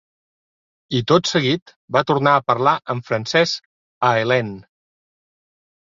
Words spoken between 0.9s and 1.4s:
I, tot